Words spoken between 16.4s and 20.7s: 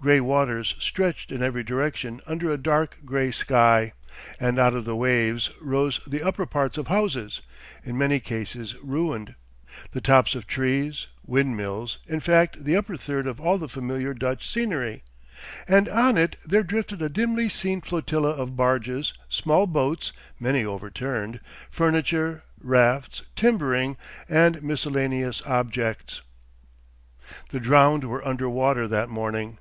there drifted a dimly seen flotilla of barges, small boats, many